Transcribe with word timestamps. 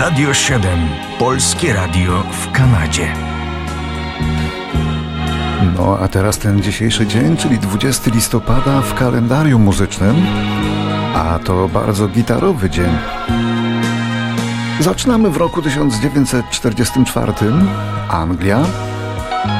Radio 0.00 0.34
7. 0.34 0.88
Polskie 1.18 1.72
Radio 1.72 2.22
w 2.22 2.52
Kanadzie. 2.52 3.08
No 5.76 5.98
a 5.98 6.08
teraz 6.08 6.38
ten 6.38 6.62
dzisiejszy 6.62 7.06
dzień, 7.06 7.36
czyli 7.36 7.58
20 7.58 8.10
listopada 8.10 8.80
w 8.80 8.94
kalendarium 8.94 9.62
muzycznym. 9.62 10.16
A 11.14 11.38
to 11.44 11.68
bardzo 11.68 12.08
gitarowy 12.08 12.70
dzień. 12.70 12.98
Zaczynamy 14.80 15.30
w 15.30 15.36
roku 15.36 15.62
1944. 15.62 17.32
Anglia. 18.08 18.64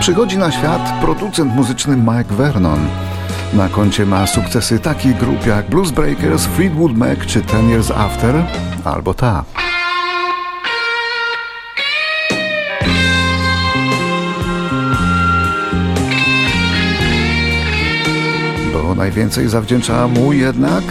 Przychodzi 0.00 0.38
na 0.38 0.52
świat 0.52 1.00
producent 1.00 1.54
muzyczny 1.54 1.96
Mike 1.96 2.34
Vernon. 2.34 2.88
Na 3.52 3.68
koncie 3.68 4.06
ma 4.06 4.26
sukcesy 4.26 4.78
takich 4.78 5.16
grup 5.16 5.46
jak 5.46 5.70
Blues 5.70 5.90
Breakers, 5.90 6.46
Fleetwood 6.46 6.96
Mac 6.96 7.18
czy 7.26 7.42
Ten 7.42 7.68
Years 7.68 7.90
After, 7.90 8.44
albo 8.84 9.14
ta. 9.14 9.44
Najwięcej 18.96 19.48
zawdzięcza 19.48 20.08
mu 20.08 20.32
jednak 20.32 20.84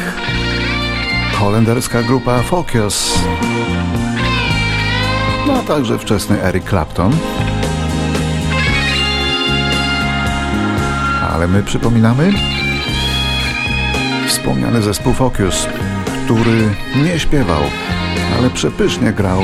holenderska 1.33 2.03
grupa 2.03 2.41
Focus. 2.41 3.19
No 5.47 5.53
a 5.53 5.61
także 5.61 5.99
wczesny 5.99 6.43
Eric 6.43 6.69
Clapton. 6.69 7.11
Ale 11.33 11.47
my 11.47 11.63
przypominamy 11.63 12.33
wspomniany 14.27 14.81
zespół 14.81 15.13
Focus, 15.13 15.67
który 16.25 16.69
nie 17.03 17.19
śpiewał, 17.19 17.61
ale 18.37 18.49
przepysznie 18.49 19.13
grał 19.13 19.41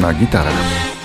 na 0.00 0.14
gitarach. 0.14 0.95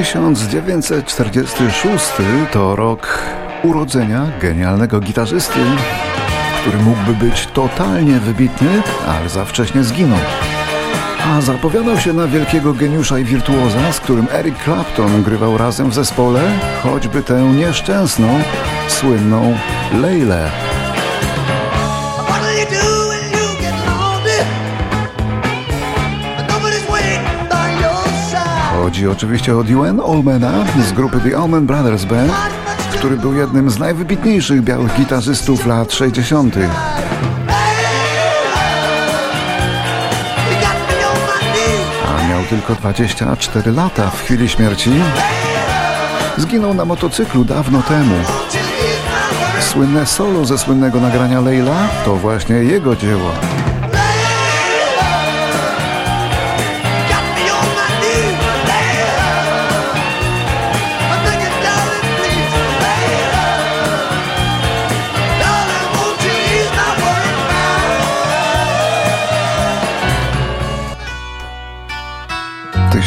1946 0.00 2.04
to 2.52 2.76
rok 2.76 3.22
urodzenia 3.62 4.26
genialnego 4.40 5.00
gitarzysty, 5.00 5.60
który 6.60 6.78
mógłby 6.78 7.26
być 7.26 7.46
totalnie 7.46 8.20
wybitny, 8.20 8.82
ale 9.08 9.28
za 9.28 9.44
wcześnie 9.44 9.84
zginął. 9.84 10.18
A 11.24 11.40
zapowiadał 11.40 11.98
się 11.98 12.12
na 12.12 12.26
wielkiego 12.26 12.72
geniusza 12.72 13.18
i 13.18 13.24
wirtuoza, 13.24 13.92
z 13.92 14.00
którym 14.00 14.26
Eric 14.32 14.54
Clapton 14.64 15.22
grywał 15.22 15.58
razem 15.58 15.90
w 15.90 15.94
zespole, 15.94 16.40
choćby 16.82 17.22
tę 17.22 17.42
nieszczęsną, 17.42 18.40
słynną 18.88 19.56
Leilę. 19.92 20.50
Chodzi 28.82 29.08
oczywiście 29.08 29.56
o 29.56 29.64
Dwayne 29.64 30.02
Allmana 30.02 30.52
z 30.88 30.92
grupy 30.92 31.20
The 31.20 31.38
Allman 31.38 31.66
Brothers 31.66 32.04
Band, 32.04 32.32
który 32.92 33.16
był 33.16 33.34
jednym 33.34 33.70
z 33.70 33.78
najwybitniejszych 33.78 34.62
białych 34.62 34.94
gitarzystów 34.96 35.66
lat 35.66 35.92
60. 35.92 36.54
A 42.08 42.28
miał 42.28 42.42
tylko 42.50 42.74
24 42.74 43.72
lata 43.72 44.10
w 44.10 44.22
chwili 44.22 44.48
śmierci. 44.48 44.90
Zginął 46.36 46.74
na 46.74 46.84
motocyklu 46.84 47.44
dawno 47.44 47.82
temu. 47.82 48.14
Słynne 49.60 50.06
solo 50.06 50.44
ze 50.44 50.58
słynnego 50.58 51.00
nagrania 51.00 51.40
Leila 51.40 51.88
to 52.04 52.16
właśnie 52.16 52.56
jego 52.56 52.96
dzieło. 52.96 53.30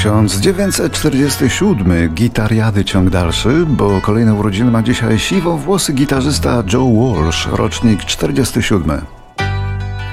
1947 0.03 2.13
Gitariady 2.13 2.85
ciąg 2.85 3.09
dalszy, 3.09 3.65
bo 3.67 4.01
kolejne 4.01 4.33
urodziny 4.33 4.71
ma 4.71 4.83
dzisiaj 4.83 5.19
siwo 5.19 5.57
włosy 5.57 5.93
gitarzysta 5.93 6.63
Joe 6.73 6.93
Walsh, 6.93 7.47
rocznik 7.51 8.05
47. 8.05 9.01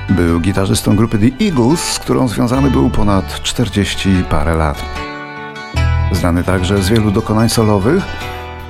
Był 0.09 0.41
gitarzystą 0.41 0.97
grupy 0.97 1.19
The 1.19 1.45
Eagles, 1.45 1.81
z 1.81 1.99
którą 1.99 2.29
związany 2.29 2.71
był 2.71 2.91
ponad 2.91 3.43
40 3.43 4.09
parę 4.31 4.55
lat. 4.55 4.83
Znany 6.13 6.45
także 6.45 6.83
z 6.83 6.89
wielu 6.89 7.11
dokonań 7.11 7.49
solowych, 7.49 8.03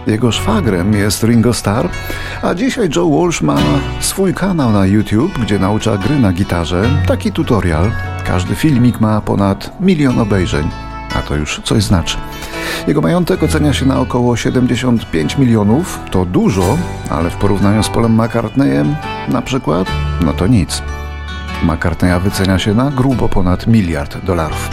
jego 0.07 0.33
szwagrem 0.33 0.93
jest 0.93 1.23
Ringo 1.23 1.55
Starr, 1.55 1.89
a 2.43 2.55
dzisiaj 2.55 2.89
Joe 2.97 3.11
Walsh 3.11 3.43
ma 3.43 3.57
swój 4.01 4.35
kanał 4.35 4.73
na 4.73 4.87
YouTube, 4.87 5.39
gdzie 5.39 5.59
naucza 5.59 5.97
gry 5.97 6.21
na 6.21 6.33
gitarze, 6.33 7.03
taki 7.07 7.33
tutorial. 7.33 7.91
Każdy 8.27 8.55
filmik 8.55 9.01
ma 9.01 9.21
ponad 9.21 9.81
milion 9.81 10.19
obejrzeń 10.19 10.90
to 11.23 11.37
już 11.37 11.61
coś 11.65 11.83
znaczy. 11.83 12.17
Jego 12.87 13.01
majątek 13.01 13.43
ocenia 13.43 13.73
się 13.73 13.87
na 13.87 14.01
około 14.01 14.37
75 14.37 15.39
milionów, 15.39 15.99
to 16.11 16.25
dużo, 16.25 16.79
ale 17.11 17.31
w 17.31 17.37
porównaniu 17.37 17.83
z 17.83 17.89
Polem 17.89 18.23
McCartneyem 18.23 18.97
na 19.29 19.43
przykład, 19.43 19.89
no 20.25 20.33
to 20.33 20.47
nic. 20.47 20.83
McCartneya 21.63 22.21
wycenia 22.21 22.59
się 22.59 22.75
na 22.75 22.91
grubo 22.91 23.29
ponad 23.29 23.67
miliard 23.67 24.25
dolarów. 24.25 24.71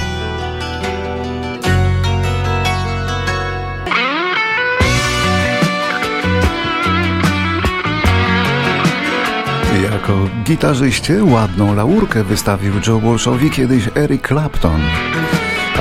Jako 9.83 10.19
gitarzyście 10.43 11.23
ładną 11.23 11.75
laurkę 11.75 12.23
wystawił 12.23 12.73
Joe 12.87 12.99
Walshowi 12.99 13.49
kiedyś 13.49 13.89
Eric 13.95 14.27
Clapton. 14.27 14.81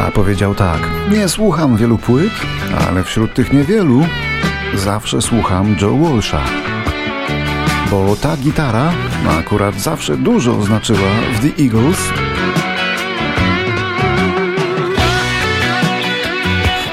A 0.01 0.11
powiedział 0.11 0.55
tak: 0.55 0.81
Nie 1.11 1.29
słucham 1.29 1.77
wielu 1.77 1.99
płyt, 1.99 2.33
ale 2.89 3.05
wśród 3.05 3.35
tych 3.35 3.53
niewielu 3.53 4.07
zawsze 4.75 5.23
słucham 5.23 5.77
Joe 5.81 5.97
Walsha. 5.97 6.45
Bo 7.91 8.17
ta 8.17 8.37
gitara 8.37 8.93
akurat 9.39 9.81
zawsze 9.81 10.17
dużo 10.17 10.63
znaczyła 10.63 11.09
w 11.35 11.41
The 11.41 11.63
Eagles. 11.63 11.99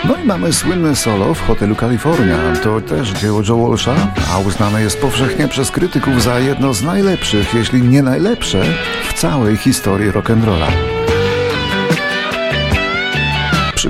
No 0.08 0.16
i 0.24 0.26
mamy 0.26 0.54
słynne 0.54 0.96
solo 0.96 1.34
w 1.34 1.48
hotelu 1.48 1.76
California. 1.76 2.38
To 2.64 2.82
też 2.82 3.10
dzieło 3.10 3.42
Joe 3.50 3.68
Walsha, 3.68 3.96
a 4.34 4.40
uznane 4.40 4.82
jest 4.82 5.02
powszechnie 5.02 5.48
przez 5.48 5.72
krytyków 5.72 6.24
za 6.24 6.40
jedno 6.40 6.74
z 6.74 6.84
najlepszych, 6.84 7.54
jeśli 7.54 7.82
nie 7.82 8.04
najlepsze, 8.04 8.64
w 9.10 9.14
całej 9.14 9.58
historii 9.58 10.12
rock'n'rolla. 10.12 10.93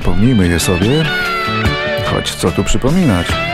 Przypomnijmy 0.04 0.48
je 0.48 0.60
sobie, 0.60 1.06
choć 2.06 2.36
co 2.36 2.52
tu 2.52 2.64
przypominać. 2.64 3.53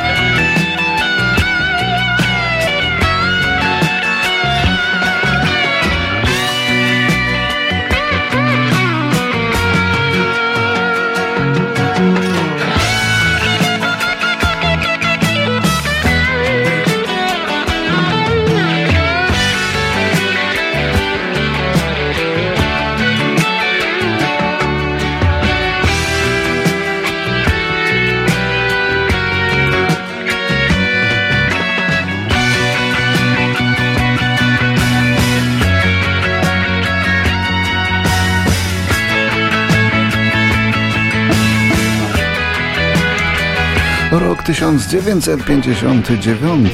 1959. 44.50 46.70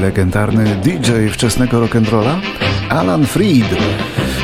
Legendarny 0.00 0.64
DJ 0.64 1.10
wczesnego 1.32 1.86
rock'n'rolla 1.86 2.40
Alan 2.88 3.26
Freed, 3.26 3.76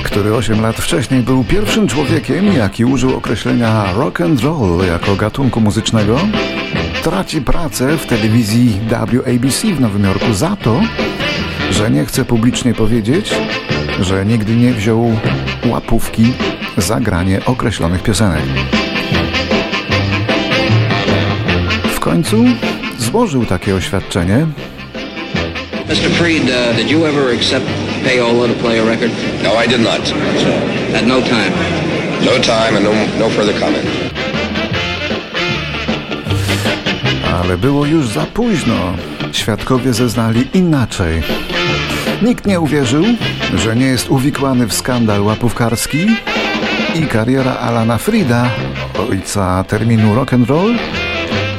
który 0.05 0.34
8 0.34 0.61
lat 0.61 0.76
wcześniej 0.76 1.23
był 1.23 1.44
pierwszym 1.44 1.88
człowiekiem, 1.88 2.52
jaki 2.52 2.84
użył 2.84 3.17
określenia 3.17 3.93
rock 3.93 4.20
and 4.20 4.40
roll 4.40 4.87
jako 4.87 5.17
gatunku 5.17 5.61
muzycznego, 5.61 6.19
traci 7.02 7.43
pracę 7.43 7.99
w 7.99 8.06
telewizji 8.06 8.81
WABC 8.88 9.67
w 9.76 9.81
Nowym 9.81 10.05
Jorku 10.05 10.32
za 10.32 10.56
to, 10.56 10.81
że 11.70 11.90
nie 11.90 12.05
chce 12.05 12.25
publicznie 12.25 12.75
powiedzieć, 12.75 13.34
że 14.00 14.26
nigdy 14.26 14.56
nie 14.56 14.73
wziął 14.73 15.12
łapówki 15.67 16.32
za 16.76 17.00
granie 17.00 17.44
określonych 17.44 18.02
piosenek. 18.02 18.86
Końcu 22.17 22.45
złożył 22.99 23.47
takie 23.47 23.75
oświadczenie. 23.75 24.47
Mr. 25.89 26.11
Freed, 26.11 26.45
uh, 26.45 26.77
did 26.77 26.91
you 26.91 27.07
ever 27.07 27.35
accept 27.37 27.67
payola 28.05 28.49
to 28.49 28.55
play 28.55 28.81
a 28.81 28.85
record? 28.85 29.13
No, 29.43 29.65
I 29.65 29.69
did 29.69 29.81
not. 29.81 30.01
At 30.97 31.07
no 31.07 31.21
time. 31.21 31.53
No 32.25 32.31
time 32.41 32.77
and 32.77 32.85
no, 32.85 32.93
no 33.19 33.29
further 33.29 33.61
comment. 33.61 33.87
Ale 37.43 37.59
było 37.59 37.87
już 37.87 38.09
za 38.09 38.27
późno. 38.27 38.95
Świadkowie 39.33 39.93
zeznali 39.93 40.49
inaczej. 40.55 41.23
Nikt 42.23 42.47
nie 42.47 42.61
uwierzył, 42.61 43.05
że 43.55 43.77
nie 43.77 43.87
jest 43.87 44.11
uwikłany 44.11 44.67
w 44.67 44.75
skandal 44.75 45.23
łapówkarski 45.23 46.07
i 46.95 47.07
kariera 47.07 47.53
Alana 47.55 47.99
Frida, 47.99 48.51
ojca 49.11 49.65
terminu 49.65 50.15
rock 50.15 50.33
and 50.33 50.49
roll, 50.49 50.75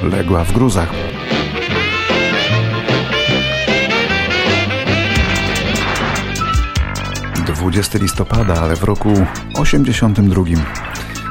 legła 0.03 0.43
w 0.43 0.53
gruzach. 0.53 0.89
Dwudziesty 7.45 7.99
listopada, 7.99 8.61
ale 8.61 8.75
w 8.75 8.83
roku 8.83 9.09
82. 9.53 10.43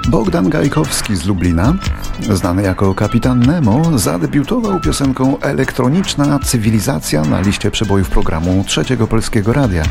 Bogdan 0.09 0.51
Gajkowski 0.51 1.17
z 1.17 1.27
Lublina, 1.27 1.75
znany 2.21 2.63
jako 2.63 2.95
Kapitan 2.95 3.41
Nemo, 3.41 3.99
zadebiutował 3.99 4.81
piosenką 4.81 5.41
Elektroniczna 5.41 6.39
Cywilizacja 6.39 7.23
na 7.23 7.41
liście 7.41 7.71
przebojów 7.71 8.09
programu 8.11 8.65
Trzeciego 8.67 9.07
Polskiego 9.07 9.53
Radia. 9.53 9.83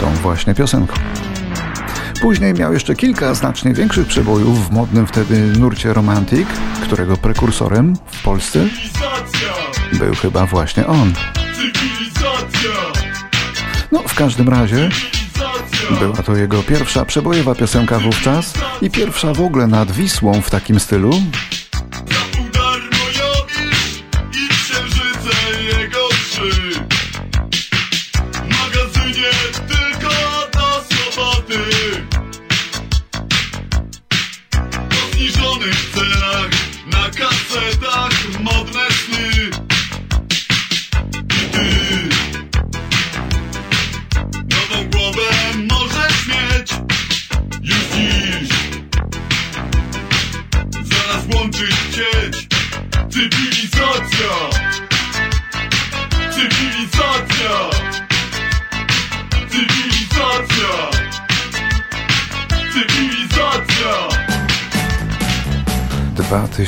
Tą 0.00 0.10
właśnie 0.10 0.54
piosenką. 0.54 0.94
Później 2.20 2.54
miał 2.54 2.72
jeszcze 2.72 2.94
kilka 2.94 3.34
znacznie 3.34 3.74
większych 3.74 4.06
przebojów 4.06 4.68
w 4.68 4.72
modnym 4.72 5.06
wtedy 5.06 5.38
nurcie 5.58 5.92
Romantic, 5.92 6.48
którego 6.82 7.16
prekursorem 7.16 7.96
w 8.06 8.22
Polsce 8.22 8.66
był 9.92 10.14
chyba 10.14 10.46
właśnie 10.46 10.86
on. 10.86 11.12
No, 13.92 14.02
w 14.02 14.14
każdym 14.14 14.48
razie 14.48 14.88
była 16.00 16.16
to 16.16 16.36
jego 16.36 16.62
pierwsza 16.62 17.04
przebojowa 17.04 17.54
piosenka 17.54 17.98
wówczas 17.98 18.54
i 18.82 18.90
pierwsza 18.90 19.34
w 19.34 19.40
ogóle 19.40 19.66
nad 19.66 19.90
Wisłą 19.92 20.42
w 20.42 20.50
takim 20.50 20.80
stylu, 20.80 21.10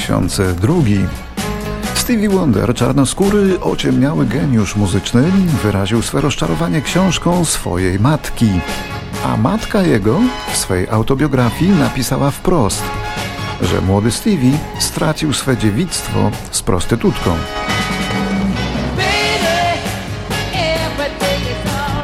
2002 0.00 0.74
Stevie 1.94 2.28
Wonder, 2.28 2.74
czarnoskóry, 2.74 3.60
ociemniały 3.60 4.26
geniusz 4.26 4.76
muzyczny, 4.76 5.22
wyraził 5.62 6.02
swe 6.02 6.20
rozczarowanie 6.20 6.82
książką 6.82 7.44
swojej 7.44 8.00
matki. 8.00 8.48
A 9.24 9.36
matka 9.36 9.82
jego 9.82 10.20
w 10.52 10.56
swej 10.56 10.88
autobiografii 10.88 11.70
napisała 11.70 12.30
wprost, 12.30 12.82
że 13.62 13.80
młody 13.80 14.10
Stevie 14.10 14.58
stracił 14.78 15.32
swe 15.32 15.56
dziewictwo 15.56 16.30
z 16.50 16.62
prostytutką. 16.62 17.30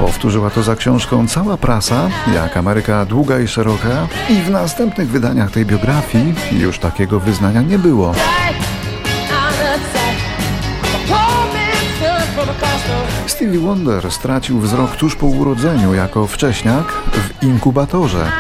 Powtórzyła 0.06 0.50
to 0.50 0.62
za 0.62 0.76
książką 0.76 1.28
cała 1.28 1.56
prasa, 1.56 2.08
jak 2.34 2.56
Ameryka 2.56 3.04
długa 3.04 3.38
i 3.38 3.48
szeroka 3.48 4.08
i 4.28 4.34
w 4.34 4.50
następnych 4.50 5.08
wydaniach 5.08 5.50
tej 5.50 5.66
biografii 5.66 6.34
już 6.52 6.78
takiego 6.78 7.20
wyznania 7.20 7.62
nie 7.62 7.78
było. 7.78 8.14
Stevie 13.26 13.58
Wonder 13.58 14.10
stracił 14.12 14.60
wzrok 14.60 14.96
tuż 14.96 15.16
po 15.16 15.26
urodzeniu 15.26 15.94
jako 15.94 16.26
wcześniak 16.26 16.92
w 16.92 17.42
inkubatorze, 17.42 18.32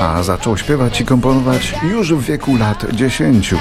a 0.00 0.22
zaczął 0.22 0.56
śpiewać 0.56 1.00
i 1.00 1.04
komponować 1.04 1.74
już 1.90 2.14
w 2.14 2.22
wieku 2.22 2.56
lat 2.56 2.86
10. 2.92 3.54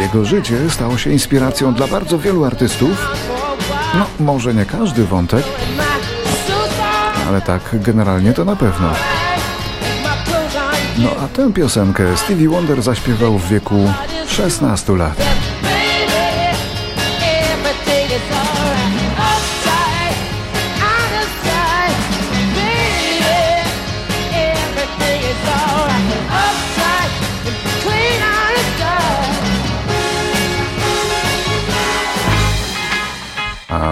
Jego 0.00 0.24
życie 0.24 0.70
stało 0.70 0.98
się 0.98 1.10
inspiracją 1.10 1.74
dla 1.74 1.86
bardzo 1.86 2.18
wielu 2.18 2.44
artystów, 2.44 3.08
no, 3.98 4.06
może 4.20 4.54
nie 4.54 4.66
każdy 4.66 5.04
wątek, 5.04 5.44
ale 7.28 7.40
tak 7.40 7.62
generalnie 7.72 8.32
to 8.32 8.44
na 8.44 8.56
pewno. 8.56 8.90
No 10.98 11.10
a 11.24 11.28
tę 11.28 11.52
piosenkę 11.52 12.16
Stevie 12.16 12.48
Wonder 12.48 12.82
zaśpiewał 12.82 13.38
w 13.38 13.48
wieku 13.48 13.92
16 14.26 14.92
lat. 14.92 15.33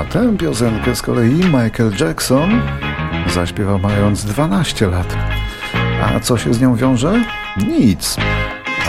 A 0.02 0.04
tę 0.04 0.36
piosenkę 0.38 0.96
z 0.96 1.02
kolei 1.02 1.34
Michael 1.34 1.92
Jackson 2.00 2.62
zaśpiewał 3.34 3.78
mając 3.78 4.24
12 4.24 4.86
lat. 4.86 5.16
A 6.02 6.20
co 6.20 6.38
się 6.38 6.54
z 6.54 6.60
nią 6.60 6.76
wiąże? 6.76 7.24
Nic. 7.68 8.16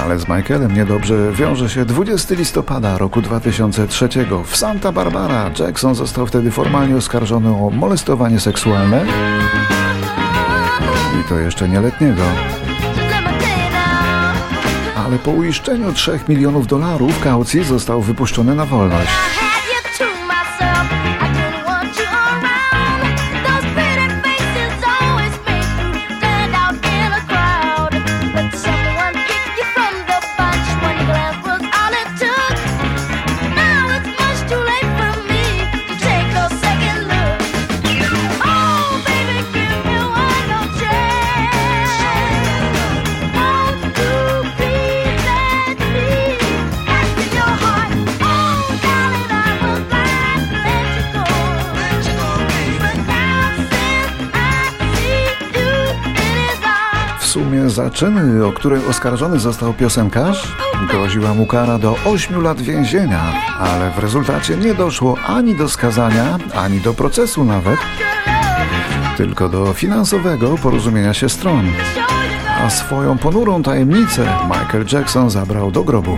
Ale 0.03 0.20
z 0.20 0.27
Michaelem 0.27 0.75
niedobrze 0.75 1.32
wiąże 1.32 1.70
się 1.70 1.86
20 1.86 2.36
listopada 2.36 2.98
roku 2.98 3.22
2003 3.22 4.10
w 4.46 4.58
Santa 4.58 4.91
Barbara. 4.91 5.51
Jackson 5.60 5.96
został 5.96 6.27
wtedy 6.27 6.51
formalnie 6.51 6.96
oskarżony 6.96 7.50
o 7.50 7.70
molestowanie 7.70 8.39
seksualne 8.39 9.05
i 11.22 11.29
to 11.29 11.39
jeszcze 11.39 11.70
nieletniego. 11.70 12.24
Ale 14.96 15.20
po 15.20 15.32
uiszczeniu 15.32 15.93
3 15.93 16.20
milionów 16.29 16.67
dolarów 16.67 17.20
kaucji 17.20 17.63
został 17.63 18.01
wypuszczony 18.01 18.55
na 18.55 18.65
wolność. 18.65 19.12
Za 57.74 57.89
czyny, 57.89 58.46
o 58.46 58.51
które 58.51 58.80
oskarżony 58.89 59.39
został 59.39 59.74
piosenkarz, 59.74 60.56
groziła 60.89 61.34
mu 61.34 61.46
kara 61.46 61.77
do 61.77 61.96
8 62.06 62.42
lat 62.42 62.62
więzienia, 62.62 63.22
ale 63.60 63.92
w 63.92 64.00
rezultacie 64.00 64.58
nie 64.58 64.74
doszło 64.74 65.18
ani 65.27 65.56
do 65.56 65.70
skazania, 65.70 66.38
ani 66.56 66.82
do 66.82 66.94
procesu 66.94 67.46
nawet, 67.46 67.80
tylko 69.18 69.50
do 69.50 69.74
finansowego 69.74 70.58
porozumienia 70.58 71.13
się 71.13 71.30
stron. 71.30 71.65
A 72.65 72.70
swoją 72.70 73.18
ponurą 73.18 73.63
tajemnicę 73.63 74.27
Michael 74.44 74.86
Jackson 74.94 75.30
zabrał 75.30 75.72
do 75.72 75.84
grobu. 75.84 76.18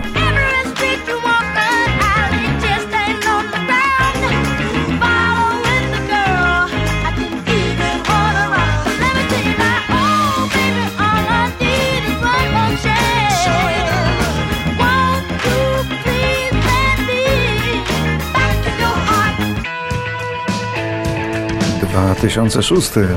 Dwa 22.26 22.30
tysiące 22.30 22.62
szósty 22.62 23.08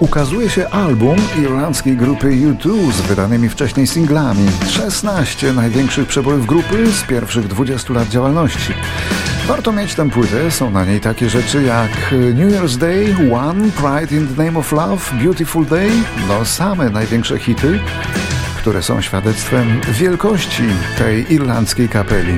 ukazuje 0.00 0.50
się 0.50 0.68
album 0.68 1.16
irlandzkiej 1.38 1.96
grupy 1.96 2.28
U2 2.28 2.92
z 2.92 3.00
wydanymi 3.00 3.48
wcześniej 3.48 3.86
singlami. 3.86 4.46
16 4.68 5.52
największych 5.52 6.08
przebojów 6.08 6.46
grupy 6.46 6.86
z 6.86 7.02
pierwszych 7.02 7.48
20 7.48 7.92
lat 7.92 8.08
działalności. 8.08 8.72
Warto 9.46 9.72
mieć 9.72 9.94
tę 9.94 10.10
płytę, 10.10 10.50
są 10.50 10.70
na 10.70 10.84
niej 10.84 11.00
takie 11.00 11.30
rzeczy 11.30 11.62
jak 11.62 12.12
New 12.34 12.52
Year's 12.52 12.76
Day, 12.76 13.14
One, 13.34 13.70
Pride 13.70 14.16
in 14.16 14.28
the 14.28 14.44
Name 14.44 14.58
of 14.58 14.72
Love, 14.72 15.16
Beautiful 15.22 15.66
Day, 15.66 15.90
no 16.28 16.44
same 16.44 16.90
największe 16.90 17.38
hity, 17.38 17.80
które 18.56 18.82
są 18.82 19.00
świadectwem 19.00 19.80
wielkości 19.92 20.64
tej 20.98 21.32
irlandzkiej 21.32 21.88
kapeli. 21.88 22.36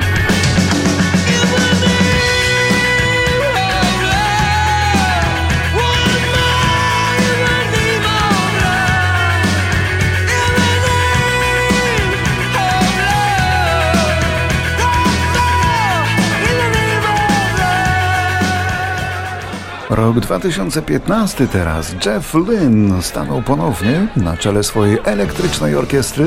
Rok 19.94 20.20
2015 20.20 21.46
teraz. 21.46 21.94
Jeff 22.06 22.34
Lynne 22.34 23.02
stanął 23.02 23.42
ponownie 23.42 24.06
na 24.16 24.36
czele 24.36 24.64
swojej 24.64 24.98
elektrycznej 25.04 25.76
orkiestry 25.76 26.26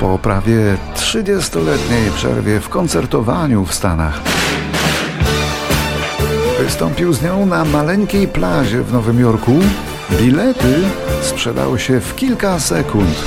po 0.00 0.18
prawie 0.18 0.76
30-letniej 0.94 2.10
przerwie 2.14 2.60
w 2.60 2.68
koncertowaniu 2.68 3.64
w 3.64 3.74
Stanach. 3.74 4.20
Wystąpił 6.58 7.12
z 7.12 7.22
nią 7.22 7.46
na 7.46 7.64
maleńkiej 7.64 8.28
plaży 8.28 8.82
w 8.82 8.92
Nowym 8.92 9.20
Jorku. 9.20 9.60
Bilety 10.18 10.74
sprzedały 11.22 11.78
się 11.78 12.00
w 12.00 12.16
kilka 12.16 12.60
sekund. 12.60 13.24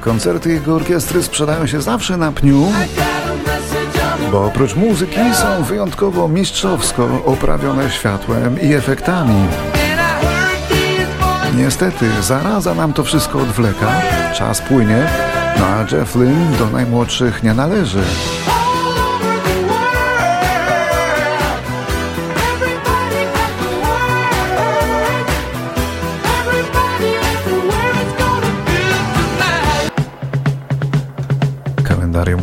Koncerty 0.00 0.52
jego 0.52 0.74
orkiestry 0.74 1.22
sprzedają 1.22 1.66
się 1.66 1.82
zawsze 1.82 2.16
na 2.16 2.32
pniu, 2.32 2.72
bo 4.32 4.44
oprócz 4.44 4.76
muzyki 4.76 5.34
są 5.34 5.62
wyjątkowo 5.62 6.28
mistrzowsko 6.28 7.08
oprawione 7.24 7.90
światłem 7.90 8.60
i 8.60 8.74
efektami. 8.74 9.46
Niestety, 11.56 12.06
zaraza 12.22 12.74
nam 12.74 12.92
to 12.92 13.04
wszystko 13.04 13.38
odwleka, 13.38 13.92
czas 14.34 14.62
płynie, 14.62 15.06
no 15.58 15.66
a 15.66 15.96
Jeff 15.96 16.14
Lynne 16.14 16.56
do 16.58 16.70
najmłodszych 16.70 17.42
nie 17.42 17.54
należy. 17.54 18.02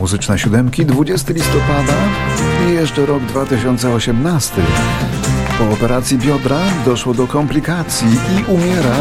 Muzyczne 0.08 0.40
siódemki 0.40 0.86
20 0.86 1.34
listopada 1.34 1.94
i 2.70 2.74
jeszcze 2.74 3.06
rok 3.06 3.24
2018. 3.24 4.62
Po 5.58 5.70
operacji 5.70 6.18
biodra 6.18 6.60
doszło 6.86 7.14
do 7.14 7.28
komplikacji 7.28 8.08
i 8.08 8.52
umiera. 8.52 8.96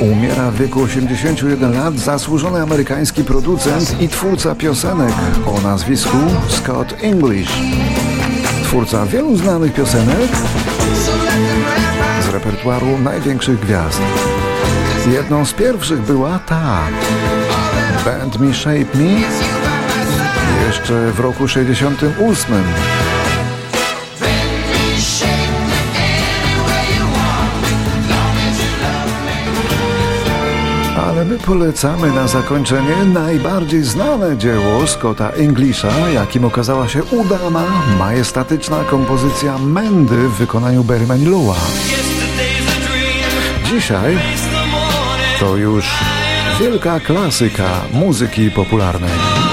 Umiera 0.00 0.50
w 0.50 0.56
wieku 0.56 0.82
81 0.82 1.72
lat 1.72 1.98
zasłużony 1.98 2.62
amerykański 2.62 3.24
producent 3.24 4.00
i 4.00 4.08
twórca 4.08 4.54
piosenek 4.54 5.14
o 5.46 5.60
nazwisku 5.60 6.18
Scott 6.48 6.94
English. 7.02 7.52
Twórca 8.64 9.06
wielu 9.06 9.36
znanych 9.36 9.74
piosenek 9.74 10.30
z 12.26 12.28
repertuaru 12.28 12.98
największych 12.98 13.60
gwiazd. 13.60 14.00
Jedną 15.10 15.44
z 15.44 15.52
pierwszych 15.52 16.02
była 16.02 16.38
ta 16.38 16.78
Band 18.04 18.40
Me 18.40 18.54
Shape 18.54 18.98
Me 18.98 19.20
jeszcze 20.66 21.12
w 21.12 21.20
roku 21.20 21.48
68. 21.48 22.54
Ale 30.96 31.24
my 31.24 31.38
polecamy 31.38 32.10
na 32.12 32.26
zakończenie 32.26 32.96
najbardziej 33.14 33.82
znane 33.82 34.36
dzieło 34.36 34.86
Scotta 34.86 35.30
Englisha, 35.30 36.08
jakim 36.14 36.44
okazała 36.44 36.88
się 36.88 37.04
udana, 37.04 37.64
majestatyczna 37.98 38.84
kompozycja 38.84 39.58
Mendy 39.58 40.28
w 40.28 40.32
wykonaniu 40.32 40.84
Barry 40.84 41.06
Manilow'a. 41.06 41.54
Dzisiaj 43.64 44.18
to 45.42 45.56
już 45.56 45.84
wielka 46.60 47.00
klasyka 47.00 47.84
muzyki 47.92 48.50
popularnej. 48.50 49.51